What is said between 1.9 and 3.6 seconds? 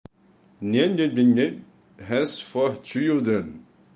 has four children.